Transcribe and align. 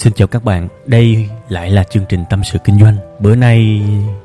Xin 0.00 0.12
chào 0.12 0.28
các 0.28 0.44
bạn, 0.44 0.68
đây 0.86 1.28
lại 1.48 1.70
là 1.70 1.84
chương 1.84 2.04
trình 2.08 2.24
Tâm 2.30 2.44
sự 2.44 2.58
Kinh 2.64 2.78
doanh. 2.78 2.96
Bữa 3.18 3.36
nay 3.36 3.82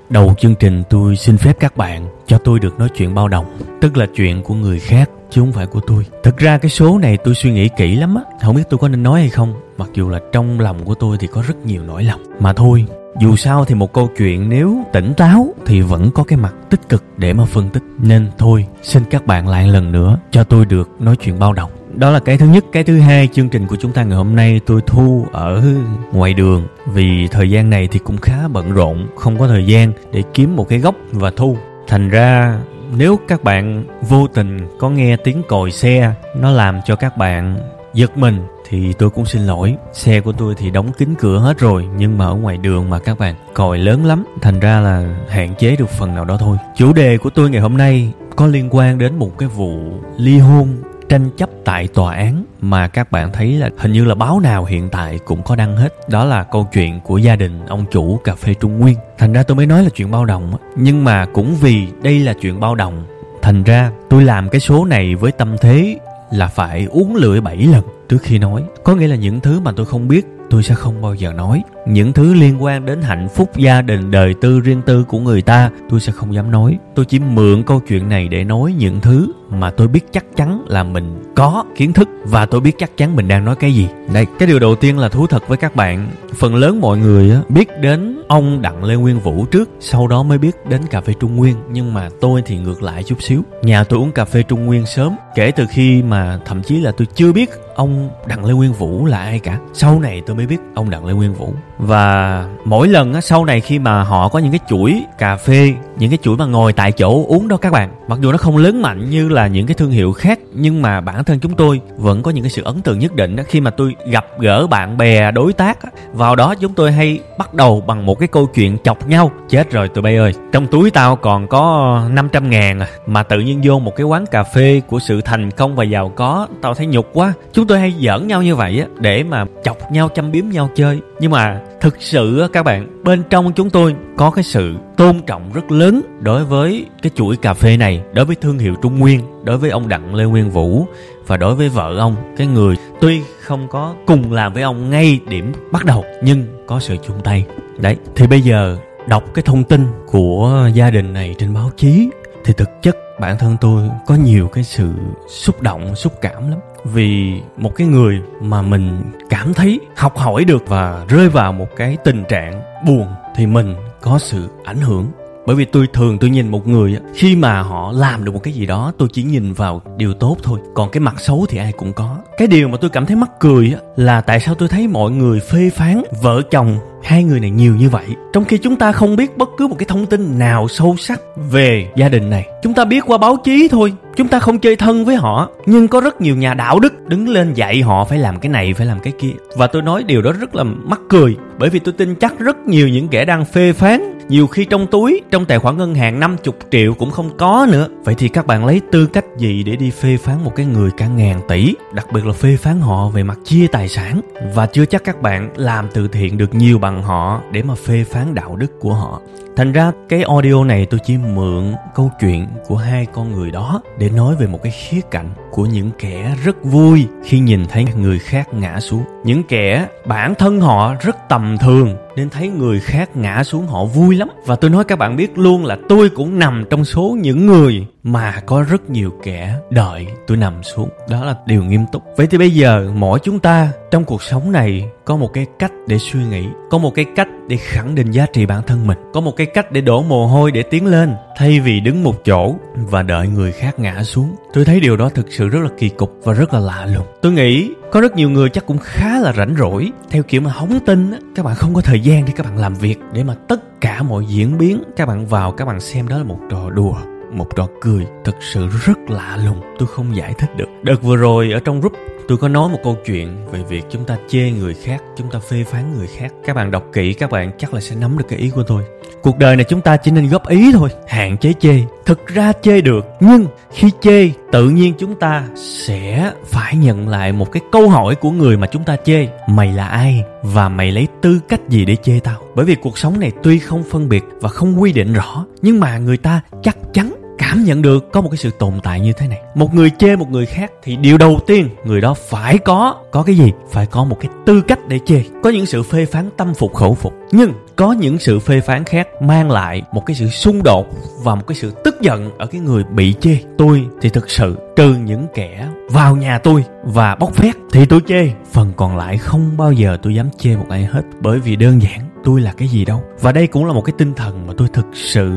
đầu 0.09 0.33
chương 0.39 0.55
trình 0.55 0.83
tôi 0.89 1.15
xin 1.15 1.37
phép 1.37 1.57
các 1.59 1.77
bạn 1.77 2.07
cho 2.27 2.37
tôi 2.37 2.59
được 2.59 2.79
nói 2.79 2.89
chuyện 2.95 3.15
bao 3.15 3.27
đồng, 3.27 3.57
tức 3.81 3.97
là 3.97 4.05
chuyện 4.15 4.43
của 4.43 4.53
người 4.53 4.79
khác 4.79 5.09
chứ 5.29 5.41
không 5.41 5.51
phải 5.51 5.65
của 5.65 5.79
tôi. 5.87 6.05
Thực 6.23 6.37
ra 6.37 6.57
cái 6.57 6.69
số 6.69 6.97
này 6.97 7.17
tôi 7.17 7.35
suy 7.35 7.51
nghĩ 7.51 7.69
kỹ 7.77 7.95
lắm 7.95 8.15
á, 8.15 8.21
không 8.41 8.55
biết 8.55 8.63
tôi 8.69 8.77
có 8.77 8.87
nên 8.87 9.03
nói 9.03 9.19
hay 9.19 9.29
không. 9.29 9.53
Mặc 9.77 9.89
dù 9.93 10.09
là 10.09 10.19
trong 10.31 10.59
lòng 10.59 10.85
của 10.85 10.95
tôi 10.95 11.17
thì 11.19 11.27
có 11.27 11.43
rất 11.47 11.65
nhiều 11.65 11.83
nỗi 11.83 12.03
lòng. 12.03 12.23
Mà 12.39 12.53
thôi, 12.53 12.85
dù 13.21 13.35
sao 13.35 13.65
thì 13.65 13.75
một 13.75 13.93
câu 13.93 14.09
chuyện 14.17 14.49
nếu 14.49 14.83
tỉnh 14.93 15.13
táo 15.17 15.53
thì 15.65 15.81
vẫn 15.81 16.11
có 16.11 16.23
cái 16.23 16.37
mặt 16.37 16.53
tích 16.69 16.89
cực 16.89 17.03
để 17.17 17.33
mà 17.33 17.45
phân 17.45 17.69
tích. 17.69 17.83
Nên 17.97 18.31
thôi, 18.37 18.65
xin 18.83 19.03
các 19.09 19.25
bạn 19.25 19.47
lại 19.47 19.67
lần 19.67 19.91
nữa 19.91 20.19
cho 20.31 20.43
tôi 20.43 20.65
được 20.65 20.89
nói 20.99 21.15
chuyện 21.15 21.39
bao 21.39 21.53
đồng 21.53 21.71
đó 21.95 22.11
là 22.11 22.19
cái 22.19 22.37
thứ 22.37 22.47
nhất. 22.47 22.65
Cái 22.71 22.83
thứ 22.83 22.99
hai, 22.99 23.27
chương 23.27 23.49
trình 23.49 23.67
của 23.67 23.75
chúng 23.75 23.91
ta 23.91 24.03
ngày 24.03 24.17
hôm 24.17 24.35
nay 24.35 24.61
tôi 24.65 24.81
thu 24.87 25.25
ở 25.31 25.63
ngoài 26.11 26.33
đường. 26.33 26.67
Vì 26.93 27.27
thời 27.27 27.49
gian 27.49 27.69
này 27.69 27.87
thì 27.91 27.99
cũng 27.99 28.17
khá 28.17 28.47
bận 28.47 28.71
rộn, 28.71 29.07
không 29.15 29.39
có 29.39 29.47
thời 29.47 29.65
gian 29.65 29.93
để 30.11 30.23
kiếm 30.33 30.55
một 30.55 30.69
cái 30.69 30.79
góc 30.79 30.95
và 31.11 31.31
thu. 31.35 31.57
Thành 31.87 32.09
ra, 32.09 32.59
nếu 32.97 33.19
các 33.27 33.43
bạn 33.43 33.83
vô 34.09 34.27
tình 34.27 34.59
có 34.79 34.89
nghe 34.89 35.17
tiếng 35.17 35.41
còi 35.47 35.71
xe, 35.71 36.13
nó 36.35 36.51
làm 36.51 36.79
cho 36.85 36.95
các 36.95 37.17
bạn 37.17 37.57
giật 37.93 38.17
mình, 38.17 38.39
thì 38.69 38.93
tôi 38.93 39.09
cũng 39.09 39.25
xin 39.25 39.41
lỗi. 39.41 39.75
Xe 39.93 40.21
của 40.21 40.31
tôi 40.31 40.55
thì 40.57 40.71
đóng 40.71 40.91
kín 40.97 41.09
cửa 41.19 41.39
hết 41.39 41.59
rồi, 41.59 41.85
nhưng 41.97 42.17
mà 42.17 42.25
ở 42.25 42.35
ngoài 42.35 42.57
đường 42.57 42.89
mà 42.89 42.99
các 42.99 43.19
bạn 43.19 43.35
còi 43.53 43.77
lớn 43.77 44.05
lắm. 44.05 44.23
Thành 44.41 44.59
ra 44.59 44.79
là 44.79 45.15
hạn 45.29 45.55
chế 45.55 45.75
được 45.75 45.89
phần 45.89 46.15
nào 46.15 46.25
đó 46.25 46.37
thôi. 46.37 46.57
Chủ 46.75 46.93
đề 46.93 47.17
của 47.17 47.29
tôi 47.29 47.49
ngày 47.49 47.61
hôm 47.61 47.77
nay 47.77 48.11
có 48.35 48.47
liên 48.47 48.69
quan 48.71 48.97
đến 48.97 49.19
một 49.19 49.37
cái 49.37 49.49
vụ 49.49 49.79
ly 50.17 50.37
hôn 50.37 50.67
tranh 51.09 51.29
chấp 51.37 51.49
tại 51.65 51.87
tòa 51.87 52.15
án 52.15 52.45
mà 52.61 52.87
các 52.87 53.11
bạn 53.11 53.33
thấy 53.33 53.53
là 53.53 53.69
hình 53.77 53.91
như 53.91 54.05
là 54.05 54.15
báo 54.15 54.39
nào 54.39 54.65
hiện 54.65 54.89
tại 54.89 55.19
cũng 55.25 55.43
có 55.43 55.55
đăng 55.55 55.77
hết. 55.77 56.09
Đó 56.09 56.25
là 56.25 56.43
câu 56.43 56.67
chuyện 56.73 56.99
của 57.03 57.17
gia 57.17 57.35
đình 57.35 57.65
ông 57.65 57.85
chủ 57.91 58.19
cà 58.23 58.35
phê 58.35 58.53
trung 58.53 58.79
nguyên. 58.79 58.97
Thành 59.17 59.33
ra 59.33 59.43
tôi 59.43 59.57
mới 59.57 59.65
nói 59.65 59.83
là 59.83 59.89
chuyện 59.89 60.11
bao 60.11 60.25
đồng 60.25 60.53
nhưng 60.75 61.03
mà 61.03 61.25
cũng 61.25 61.55
vì 61.55 61.87
đây 62.01 62.19
là 62.19 62.33
chuyện 62.41 62.59
bao 62.59 62.75
đồng, 62.75 63.05
thành 63.41 63.63
ra 63.63 63.91
tôi 64.09 64.23
làm 64.23 64.49
cái 64.49 64.61
số 64.61 64.85
này 64.85 65.15
với 65.15 65.31
tâm 65.31 65.55
thế 65.61 65.99
là 66.31 66.47
phải 66.47 66.85
uống 66.85 67.15
lưỡi 67.15 67.41
bảy 67.41 67.57
lần 67.57 67.83
trước 68.09 68.21
khi 68.21 68.39
nói. 68.39 68.63
Có 68.83 68.95
nghĩa 68.95 69.07
là 69.07 69.15
những 69.15 69.39
thứ 69.39 69.59
mà 69.59 69.71
tôi 69.75 69.85
không 69.85 70.07
biết, 70.07 70.25
tôi 70.49 70.63
sẽ 70.63 70.75
không 70.75 71.01
bao 71.01 71.13
giờ 71.13 71.33
nói 71.33 71.63
những 71.85 72.13
thứ 72.13 72.33
liên 72.33 72.63
quan 72.63 72.85
đến 72.85 73.01
hạnh 73.01 73.27
phúc 73.35 73.49
gia 73.57 73.81
đình, 73.81 74.11
đời 74.11 74.33
tư, 74.41 74.59
riêng 74.59 74.81
tư 74.85 75.03
của 75.03 75.19
người 75.19 75.41
ta, 75.41 75.69
tôi 75.89 75.99
sẽ 75.99 76.11
không 76.11 76.33
dám 76.33 76.51
nói. 76.51 76.77
Tôi 76.95 77.05
chỉ 77.05 77.19
mượn 77.19 77.63
câu 77.63 77.79
chuyện 77.87 78.09
này 78.09 78.27
để 78.27 78.43
nói 78.43 78.73
những 78.77 79.01
thứ 79.01 79.27
mà 79.49 79.71
tôi 79.71 79.87
biết 79.87 80.01
chắc 80.11 80.25
chắn 80.35 80.65
là 80.67 80.83
mình 80.83 81.23
có 81.35 81.63
kiến 81.75 81.93
thức 81.93 82.09
và 82.23 82.45
tôi 82.45 82.61
biết 82.61 82.75
chắc 82.77 82.97
chắn 82.97 83.15
mình 83.15 83.27
đang 83.27 83.45
nói 83.45 83.55
cái 83.55 83.73
gì. 83.73 83.87
Đây 84.13 84.25
cái 84.39 84.47
điều 84.47 84.59
đầu 84.59 84.75
tiên 84.75 84.97
là 84.99 85.09
thú 85.09 85.27
thật 85.27 85.47
với 85.47 85.57
các 85.57 85.75
bạn. 85.75 86.09
Phần 86.35 86.55
lớn 86.55 86.81
mọi 86.81 86.97
người 86.97 87.31
biết 87.49 87.67
đến 87.81 88.21
ông 88.27 88.61
đặng 88.61 88.83
lê 88.83 88.95
nguyên 88.95 89.19
vũ 89.19 89.45
trước, 89.45 89.69
sau 89.79 90.07
đó 90.07 90.23
mới 90.23 90.37
biết 90.37 90.55
đến 90.69 90.81
cà 90.89 91.01
phê 91.01 91.13
trung 91.19 91.35
nguyên. 91.35 91.55
Nhưng 91.71 91.93
mà 91.93 92.09
tôi 92.21 92.41
thì 92.45 92.57
ngược 92.57 92.83
lại 92.83 93.03
chút 93.03 93.21
xíu. 93.21 93.41
Nhà 93.63 93.83
tôi 93.83 93.99
uống 93.99 94.11
cà 94.11 94.25
phê 94.25 94.43
trung 94.43 94.65
nguyên 94.65 94.85
sớm, 94.85 95.15
kể 95.35 95.51
từ 95.51 95.65
khi 95.69 96.03
mà 96.03 96.39
thậm 96.45 96.63
chí 96.63 96.79
là 96.79 96.91
tôi 96.97 97.07
chưa 97.15 97.31
biết 97.31 97.49
ông 97.75 98.09
đặng 98.27 98.45
lê 98.45 98.53
nguyên 98.53 98.73
vũ 98.73 99.05
là 99.05 99.17
ai 99.17 99.39
cả. 99.39 99.59
Sau 99.73 99.99
này 99.99 100.21
tôi 100.25 100.35
mới 100.35 100.47
biết 100.47 100.57
ông 100.75 100.89
đặng 100.89 101.05
lê 101.05 101.13
nguyên 101.13 101.33
vũ 101.33 101.53
và 101.77 102.45
mỗi 102.65 102.87
lần 102.87 103.13
á, 103.13 103.21
sau 103.21 103.45
này 103.45 103.61
khi 103.61 103.79
mà 103.79 104.03
họ 104.03 104.29
có 104.29 104.39
những 104.39 104.51
cái 104.51 104.59
chuỗi 104.69 105.03
cà 105.17 105.35
phê 105.35 105.73
những 105.97 106.09
cái 106.09 106.19
chuỗi 106.21 106.37
mà 106.37 106.45
ngồi 106.45 106.73
tại 106.73 106.91
chỗ 106.91 107.25
uống 107.27 107.47
đó 107.47 107.57
các 107.57 107.71
bạn 107.71 107.89
mặc 108.07 108.19
dù 108.21 108.31
nó 108.31 108.37
không 108.37 108.57
lớn 108.57 108.81
mạnh 108.81 109.09
như 109.09 109.29
là 109.29 109.47
những 109.47 109.67
cái 109.67 109.75
thương 109.75 109.91
hiệu 109.91 110.13
khác 110.13 110.39
nhưng 110.53 110.81
mà 110.81 111.01
bản 111.01 111.23
thân 111.23 111.39
chúng 111.39 111.53
tôi 111.53 111.81
vẫn 111.97 112.23
có 112.23 112.31
những 112.31 112.43
cái 112.43 112.49
sự 112.49 112.63
ấn 112.63 112.81
tượng 112.81 112.99
nhất 112.99 113.15
định 113.15 113.35
đó. 113.35 113.43
khi 113.47 113.61
mà 113.61 113.71
tôi 113.71 113.95
gặp 114.09 114.25
gỡ 114.39 114.67
bạn 114.67 114.97
bè 114.97 115.31
đối 115.31 115.53
tác 115.53 115.83
á, 115.83 115.89
vào 116.13 116.35
đó 116.35 116.55
chúng 116.55 116.73
tôi 116.73 116.91
hay 116.91 117.19
bắt 117.37 117.53
đầu 117.53 117.83
bằng 117.87 118.05
một 118.05 118.19
cái 118.19 118.27
câu 118.27 118.45
chuyện 118.45 118.77
chọc 118.83 119.07
nhau 119.07 119.31
chết 119.49 119.71
rồi 119.71 119.87
tụi 119.87 120.01
bay 120.01 120.17
ơi. 120.17 120.33
Trong 120.51 120.67
túi 120.67 120.91
tao 120.91 121.15
còn 121.15 121.47
có 121.47 122.01
500 122.09 122.49
ngàn 122.49 122.79
à 122.79 122.87
mà 123.07 123.23
tự 123.23 123.39
nhiên 123.39 123.61
vô 123.63 123.79
một 123.79 123.95
cái 123.95 124.05
quán 124.05 124.25
cà 124.25 124.43
phê 124.43 124.81
của 124.87 124.99
sự 124.99 125.21
thành 125.21 125.51
công 125.51 125.75
và 125.75 125.83
giàu 125.83 126.09
có 126.09 126.47
tao 126.61 126.73
thấy 126.73 126.87
nhục 126.87 127.09
quá. 127.13 127.33
Chúng 127.53 127.67
tôi 127.67 127.79
hay 127.79 127.93
giỡn 128.01 128.27
nhau 128.27 128.41
như 128.41 128.55
vậy 128.55 128.79
á 128.79 128.87
để 128.99 129.23
mà 129.23 129.45
chọc 129.63 129.91
nhau 129.91 130.09
chăm 130.09 130.31
biếm 130.31 130.49
nhau 130.49 130.69
chơi. 130.75 130.99
Nhưng 131.19 131.31
mà 131.31 131.61
thực 131.85 132.01
sự 132.01 132.47
các 132.53 132.63
bạn, 132.63 133.03
bên 133.03 133.23
trong 133.29 133.53
chúng 133.53 133.69
tôi 133.69 133.95
có 134.17 134.31
cái 134.31 134.43
sự 134.43 134.75
tôn 134.97 135.21
trọng 135.27 135.51
rất 135.53 135.71
lớn 135.71 136.01
đối 136.19 136.45
với 136.45 136.85
cái 137.01 137.11
chuỗi 137.15 137.37
cà 137.37 137.53
phê 137.53 137.77
này, 137.77 138.01
đối 138.13 138.25
với 138.25 138.35
thương 138.35 138.59
hiệu 138.59 138.75
trung 138.81 138.99
nguyên, 138.99 139.21
đối 139.43 139.57
với 139.57 139.69
ông 139.69 139.87
đặng 139.87 140.15
lê 140.15 140.23
nguyên 140.23 140.51
vũ 140.51 140.85
và 141.27 141.37
đối 141.37 141.55
với 141.55 141.69
vợ 141.69 141.95
ông, 141.97 142.15
cái 142.37 142.47
người 142.47 142.75
tuy 143.01 143.21
không 143.41 143.67
có 143.67 143.95
cùng 144.05 144.31
làm 144.31 144.53
với 144.53 144.63
ông 144.63 144.89
ngay 144.89 145.19
điểm 145.27 145.51
bắt 145.71 145.85
đầu, 145.85 146.05
nhưng 146.23 146.45
có 146.67 146.79
sự 146.79 146.95
chung 147.07 147.21
tay. 147.23 147.45
Đấy, 147.77 147.97
thì 148.15 148.27
bây 148.27 148.41
giờ 148.41 148.77
đọc 149.07 149.23
cái 149.33 149.43
thông 149.43 149.63
tin 149.63 149.87
của 150.07 150.69
gia 150.73 150.89
đình 150.89 151.13
này 151.13 151.35
trên 151.37 151.53
báo 151.53 151.69
chí, 151.77 152.09
thì 152.45 152.53
thực 152.53 152.69
chất 152.81 152.97
bản 153.19 153.37
thân 153.37 153.57
tôi 153.61 153.89
có 154.07 154.15
nhiều 154.15 154.47
cái 154.47 154.63
sự 154.63 154.91
xúc 155.27 155.61
động, 155.61 155.95
xúc 155.95 156.13
cảm 156.21 156.49
lắm 156.49 156.59
vì 156.93 157.41
một 157.57 157.75
cái 157.75 157.87
người 157.87 158.21
mà 158.41 158.61
mình 158.61 159.01
cảm 159.29 159.53
thấy 159.53 159.79
học 159.95 160.17
hỏi 160.17 160.45
được 160.45 160.67
và 160.67 161.05
rơi 161.09 161.29
vào 161.29 161.53
một 161.53 161.67
cái 161.75 161.97
tình 162.03 162.23
trạng 162.29 162.61
buồn 162.87 163.07
thì 163.35 163.45
mình 163.45 163.75
có 164.01 164.19
sự 164.19 164.49
ảnh 164.63 164.81
hưởng 164.81 165.07
bởi 165.45 165.55
vì 165.55 165.65
tôi 165.65 165.87
thường 165.93 166.17
tôi 166.17 166.29
nhìn 166.29 166.51
một 166.51 166.67
người 166.67 166.97
khi 167.13 167.35
mà 167.35 167.61
họ 167.61 167.91
làm 167.91 168.25
được 168.25 168.31
một 168.31 168.43
cái 168.43 168.53
gì 168.53 168.65
đó, 168.65 168.91
tôi 168.97 169.07
chỉ 169.13 169.23
nhìn 169.23 169.53
vào 169.53 169.81
điều 169.97 170.13
tốt 170.13 170.37
thôi. 170.43 170.59
Còn 170.73 170.89
cái 170.89 170.99
mặt 170.99 171.15
xấu 171.19 171.45
thì 171.49 171.57
ai 171.57 171.71
cũng 171.71 171.93
có. 171.93 172.17
Cái 172.37 172.47
điều 172.47 172.67
mà 172.67 172.77
tôi 172.77 172.89
cảm 172.89 173.05
thấy 173.05 173.15
mắc 173.15 173.29
cười 173.39 173.73
là 173.95 174.21
tại 174.21 174.39
sao 174.39 174.55
tôi 174.55 174.69
thấy 174.69 174.87
mọi 174.87 175.11
người 175.11 175.39
phê 175.39 175.69
phán 175.75 176.01
vợ 176.21 176.41
chồng 176.51 176.77
hai 177.03 177.23
người 177.23 177.39
này 177.39 177.49
nhiều 177.49 177.75
như 177.75 177.89
vậy? 177.89 178.05
Trong 178.33 178.45
khi 178.45 178.57
chúng 178.57 178.75
ta 178.75 178.91
không 178.91 179.15
biết 179.15 179.37
bất 179.37 179.49
cứ 179.57 179.67
một 179.67 179.75
cái 179.79 179.85
thông 179.85 180.05
tin 180.05 180.39
nào 180.39 180.67
sâu 180.67 180.95
sắc 180.97 181.21
về 181.51 181.87
gia 181.95 182.09
đình 182.09 182.29
này. 182.29 182.47
Chúng 182.63 182.73
ta 182.73 182.85
biết 182.85 183.03
qua 183.05 183.17
báo 183.17 183.37
chí 183.43 183.67
thôi, 183.71 183.93
chúng 184.15 184.27
ta 184.27 184.39
không 184.39 184.59
chơi 184.59 184.75
thân 184.75 185.05
với 185.05 185.15
họ. 185.15 185.49
Nhưng 185.65 185.87
có 185.87 186.01
rất 186.01 186.21
nhiều 186.21 186.35
nhà 186.35 186.53
đạo 186.53 186.79
đức 186.79 186.93
đứng 187.07 187.29
lên 187.29 187.53
dạy 187.53 187.81
họ 187.81 188.05
phải 188.05 188.19
làm 188.19 188.39
cái 188.39 188.49
này, 188.49 188.73
phải 188.73 188.85
làm 188.85 188.99
cái 188.99 189.13
kia. 189.19 189.31
Và 189.55 189.67
tôi 189.67 189.81
nói 189.81 190.03
điều 190.03 190.21
đó 190.21 190.31
rất 190.31 190.55
là 190.55 190.63
mắc 190.63 190.99
cười, 191.09 191.35
bởi 191.59 191.69
vì 191.69 191.79
tôi 191.79 191.93
tin 191.93 192.15
chắc 192.15 192.39
rất 192.39 192.57
nhiều 192.67 192.87
những 192.87 193.07
kẻ 193.07 193.25
đang 193.25 193.45
phê 193.45 193.73
phán 193.73 194.14
nhiều 194.29 194.47
khi 194.47 194.65
trong 194.65 194.87
túi, 194.87 195.21
trong 195.31 195.45
tài 195.45 195.59
khoản 195.59 195.77
ngân 195.77 195.95
hàng 195.95 196.19
50 196.19 196.53
triệu 196.71 196.93
cũng 196.93 197.11
không 197.11 197.37
có 197.37 197.67
nữa. 197.71 197.87
Vậy 198.03 198.15
thì 198.17 198.27
các 198.27 198.47
bạn 198.47 198.65
lấy 198.65 198.81
tư 198.91 199.05
cách 199.05 199.25
gì 199.37 199.63
để 199.63 199.75
đi 199.75 199.91
phê 199.91 200.17
phán 200.17 200.43
một 200.43 200.51
cái 200.55 200.65
người 200.65 200.91
cả 200.97 201.07
ngàn 201.07 201.41
tỷ? 201.47 201.73
Đặc 201.93 202.07
biệt 202.13 202.25
là 202.25 202.33
phê 202.33 202.57
phán 202.61 202.79
họ 202.79 203.09
về 203.09 203.23
mặt 203.23 203.39
chia 203.43 203.67
tài 203.67 203.87
sản. 203.87 204.21
Và 204.53 204.65
chưa 204.65 204.85
chắc 204.85 205.03
các 205.03 205.21
bạn 205.21 205.49
làm 205.55 205.87
từ 205.93 206.07
thiện 206.07 206.37
được 206.37 206.55
nhiều 206.55 206.79
bằng 206.79 207.03
họ 207.03 207.41
để 207.51 207.63
mà 207.63 207.75
phê 207.75 208.05
phán 208.11 208.35
đạo 208.35 208.55
đức 208.55 208.79
của 208.79 208.93
họ. 208.93 209.21
Thành 209.55 209.71
ra, 209.71 209.91
cái 210.09 210.23
audio 210.23 210.63
này 210.63 210.85
tôi 210.85 210.99
chỉ 211.03 211.17
mượn 211.17 211.73
câu 211.95 212.11
chuyện 212.21 212.47
của 212.67 212.75
hai 212.75 213.05
con 213.13 213.31
người 213.31 213.51
đó 213.51 213.81
để 213.97 214.09
nói 214.09 214.35
về 214.35 214.47
một 214.47 214.59
cái 214.63 214.71
khía 214.71 215.01
cạnh 215.11 215.29
của 215.51 215.65
những 215.65 215.91
kẻ 215.99 216.35
rất 216.43 216.63
vui 216.63 217.07
khi 217.23 217.39
nhìn 217.39 217.65
thấy 217.65 217.85
người 217.97 218.19
khác 218.19 218.53
ngã 218.53 218.79
xuống. 218.79 219.03
Những 219.23 219.43
kẻ 219.43 219.87
bản 220.05 220.35
thân 220.35 220.61
họ 220.61 220.95
rất 220.99 221.15
tầm 221.29 221.57
thường 221.57 221.95
nên 222.15 222.29
thấy 222.29 222.47
người 222.47 222.79
khác 222.79 223.15
ngã 223.17 223.43
xuống 223.43 223.67
họ 223.67 223.85
vui 223.85 224.15
lắm. 224.15 224.29
Và 224.45 224.55
tôi 224.55 224.69
nói 224.69 224.83
các 224.83 224.99
bạn 224.99 225.15
biết 225.15 225.37
luôn 225.37 225.65
là 225.65 225.77
tôi 225.89 226.09
cũng 226.09 226.39
nằm 226.39 226.63
trong 226.69 226.85
số 226.85 227.17
những 227.21 227.45
người 227.45 227.87
mà 228.07 228.41
có 228.45 228.65
rất 228.69 228.89
nhiều 228.89 229.11
kẻ 229.23 229.55
đợi 229.69 230.07
tôi 230.27 230.37
nằm 230.37 230.63
xuống. 230.63 230.89
Đó 231.09 231.25
là 231.25 231.35
điều 231.45 231.63
nghiêm 231.63 231.85
túc. 231.91 232.03
Vậy 232.17 232.27
thì 232.27 232.37
bây 232.37 232.49
giờ, 232.49 232.91
mỗi 232.95 233.19
chúng 233.23 233.39
ta 233.39 233.71
trong 233.91 234.05
cuộc 234.05 234.23
sống 234.23 234.51
này 234.51 234.89
có 235.05 235.15
một 235.17 235.33
cái 235.33 235.45
cách 235.59 235.71
để 235.87 235.97
suy 235.97 236.25
nghĩ, 236.25 236.47
có 236.69 236.77
một 236.77 236.95
cái 236.95 237.05
cách 237.15 237.27
để 237.49 237.57
khẳng 237.57 237.95
định 237.95 238.11
giá 238.11 238.25
trị 238.33 238.45
bản 238.45 238.63
thân 238.67 238.87
mình, 238.87 238.97
có 239.13 239.21
một 239.21 239.31
cái 239.37 239.47
cách 239.47 239.71
để 239.71 239.81
đổ 239.81 240.01
mồ 240.01 240.27
hôi 240.27 240.51
để 240.51 240.63
tiến 240.63 240.85
lên, 240.85 241.15
thay 241.37 241.59
vì 241.59 241.79
đứng 241.79 242.03
một 242.03 242.25
chỗ 242.25 242.55
và 242.75 243.01
đợi 243.01 243.27
người 243.27 243.51
khác 243.51 243.79
ngã 243.79 244.03
xuống. 244.03 244.35
Tôi 244.53 244.65
thấy 244.65 244.79
điều 244.79 244.97
đó 244.97 245.09
thực 245.09 245.31
sự 245.31 245.47
rất 245.47 245.59
là 245.63 245.69
kỳ 245.77 245.89
cục 245.89 246.11
và 246.23 246.33
rất 246.33 246.53
là 246.53 246.59
lạ 246.59 246.85
lùng. 246.85 247.07
Tôi 247.21 247.31
nghĩ 247.31 247.71
có 247.91 248.01
rất 248.01 248.15
nhiều 248.15 248.29
người 248.29 248.49
chắc 248.49 248.65
cũng 248.65 248.77
khá 248.77 249.19
là 249.19 249.33
rảnh 249.33 249.55
rỗi, 249.57 249.91
theo 250.09 250.23
kiểu 250.23 250.41
mà 250.41 250.51
hóng 250.51 250.79
tin 250.85 251.11
á, 251.11 251.17
các 251.35 251.45
bạn 251.45 251.55
không 251.55 251.73
có 251.73 251.81
thời 251.81 251.99
gian 251.99 252.25
để 252.25 252.33
các 252.35 252.45
bạn 252.45 252.57
làm 252.57 252.73
việc 252.75 252.99
để 253.13 253.23
mà 253.23 253.35
tất 253.47 253.81
cả 253.81 254.03
mọi 254.03 254.25
diễn 254.25 254.57
biến, 254.57 254.83
các 254.97 255.07
bạn 255.07 255.25
vào, 255.25 255.51
các 255.51 255.65
bạn 255.65 255.79
xem 255.79 256.07
đó 256.07 256.17
là 256.17 256.23
một 256.23 256.39
trò 256.49 256.69
đùa 256.69 256.95
một 257.35 257.55
trò 257.55 257.67
cười 257.81 258.07
thật 258.23 258.35
sự 258.41 258.67
rất 258.85 258.97
lạ 259.07 259.37
lùng, 259.45 259.61
tôi 259.79 259.87
không 259.87 260.15
giải 260.15 260.33
thích 260.37 260.55
được. 260.57 260.69
Đợt 260.83 261.01
vừa 261.01 261.15
rồi 261.15 261.51
ở 261.51 261.59
trong 261.59 261.79
group, 261.79 261.93
tôi 262.27 262.37
có 262.37 262.47
nói 262.47 262.69
một 262.69 262.79
câu 262.83 262.97
chuyện 263.05 263.47
về 263.51 263.59
việc 263.69 263.85
chúng 263.89 264.05
ta 264.05 264.17
chê 264.27 264.51
người 264.51 264.73
khác, 264.73 265.03
chúng 265.17 265.29
ta 265.31 265.39
phê 265.39 265.63
phán 265.63 265.97
người 265.97 266.07
khác. 266.07 266.33
Các 266.45 266.55
bạn 266.55 266.71
đọc 266.71 266.83
kỹ, 266.93 267.13
các 267.13 267.31
bạn 267.31 267.51
chắc 267.57 267.73
là 267.73 267.81
sẽ 267.81 267.95
nắm 267.95 268.17
được 268.17 268.25
cái 268.27 268.39
ý 268.39 268.49
của 268.49 268.63
tôi. 268.63 268.83
Cuộc 269.21 269.37
đời 269.37 269.55
này 269.55 269.65
chúng 269.69 269.81
ta 269.81 269.97
chỉ 269.97 270.11
nên 270.11 270.29
góp 270.29 270.47
ý 270.47 270.71
thôi, 270.73 270.89
hạn 271.07 271.37
chế 271.37 271.53
chê. 271.59 271.79
Thực 272.05 272.27
ra 272.27 272.53
chê 272.61 272.81
được, 272.81 273.05
nhưng 273.19 273.45
khi 273.71 273.91
chê, 274.01 274.29
tự 274.51 274.69
nhiên 274.69 274.93
chúng 274.97 275.15
ta 275.15 275.43
sẽ 275.55 276.31
phải 276.45 276.75
nhận 276.75 277.07
lại 277.07 277.31
một 277.31 277.51
cái 277.51 277.61
câu 277.71 277.89
hỏi 277.89 278.15
của 278.15 278.31
người 278.31 278.57
mà 278.57 278.67
chúng 278.67 278.83
ta 278.83 278.95
chê. 279.05 279.27
Mày 279.49 279.73
là 279.73 279.87
ai 279.87 280.23
và 280.43 280.69
mày 280.69 280.91
lấy 280.91 281.07
tư 281.21 281.39
cách 281.49 281.69
gì 281.69 281.85
để 281.85 281.95
chê 281.95 282.19
tao? 282.23 282.41
Bởi 282.55 282.65
vì 282.65 282.75
cuộc 282.75 282.97
sống 282.97 283.19
này 283.19 283.31
tuy 283.43 283.59
không 283.59 283.83
phân 283.83 284.09
biệt 284.09 284.23
và 284.41 284.49
không 284.49 284.81
quy 284.81 284.91
định 284.91 285.13
rõ, 285.13 285.45
nhưng 285.61 285.79
mà 285.79 285.97
người 285.97 286.17
ta 286.17 286.41
chắc 286.63 286.77
chắn 286.93 287.24
cảm 287.37 287.63
nhận 287.63 287.81
được 287.81 288.11
có 288.11 288.21
một 288.21 288.29
cái 288.29 288.37
sự 288.37 288.51
tồn 288.59 288.73
tại 288.83 288.99
như 288.99 289.13
thế 289.13 289.27
này. 289.27 289.41
Một 289.55 289.73
người 289.73 289.89
chê 289.89 290.15
một 290.15 290.29
người 290.31 290.45
khác 290.45 290.71
thì 290.83 290.95
điều 290.95 291.17
đầu 291.17 291.39
tiên 291.47 291.69
người 291.85 292.01
đó 292.01 292.13
phải 292.13 292.57
có 292.57 292.95
có 293.11 293.23
cái 293.23 293.35
gì? 293.35 293.51
Phải 293.71 293.85
có 293.85 294.03
một 294.03 294.17
cái 294.19 294.31
tư 294.45 294.61
cách 294.61 294.79
để 294.87 294.99
chê. 295.05 295.23
Có 295.43 295.49
những 295.49 295.65
sự 295.65 295.83
phê 295.83 296.05
phán 296.05 296.29
tâm 296.37 296.53
phục, 296.53 296.73
khẩu 296.73 296.95
phục. 296.95 297.13
Nhưng 297.31 297.53
có 297.75 297.91
những 297.91 298.19
sự 298.19 298.39
phê 298.39 298.61
phán 298.61 298.83
khác 298.83 299.07
mang 299.21 299.51
lại 299.51 299.81
một 299.91 300.05
cái 300.05 300.15
sự 300.15 300.29
xung 300.29 300.63
đột 300.63 300.87
và 301.23 301.35
một 301.35 301.47
cái 301.47 301.55
sự 301.55 301.73
tức 301.83 302.01
giận 302.01 302.31
ở 302.37 302.45
cái 302.45 302.61
người 302.61 302.83
bị 302.83 303.13
chê. 303.19 303.37
Tôi 303.57 303.85
thì 304.01 304.09
thực 304.09 304.29
sự, 304.29 304.57
trừ 304.75 304.95
những 304.95 305.27
kẻ 305.33 305.67
vào 305.89 306.15
nhà 306.15 306.37
tôi 306.37 306.63
và 306.83 307.15
bóc 307.15 307.35
phét 307.35 307.55
thì 307.71 307.85
tôi 307.85 308.01
chê. 308.07 308.29
Phần 308.51 308.73
còn 308.75 308.97
lại 308.97 309.17
không 309.17 309.57
bao 309.57 309.71
giờ 309.71 309.97
tôi 310.03 310.15
dám 310.15 310.29
chê 310.37 310.55
một 310.55 310.65
ai 310.69 310.85
hết. 310.85 311.01
Bởi 311.21 311.39
vì 311.39 311.55
đơn 311.55 311.81
giản 311.81 312.04
tôi 312.25 312.41
là 312.41 312.53
cái 312.57 312.67
gì 312.67 312.85
đâu. 312.85 313.03
Và 313.21 313.31
đây 313.31 313.47
cũng 313.47 313.65
là 313.65 313.73
một 313.73 313.81
cái 313.81 313.93
tinh 313.97 314.13
thần 314.13 314.47
mà 314.47 314.53
tôi 314.57 314.67
thực 314.73 314.85
sự 314.93 315.33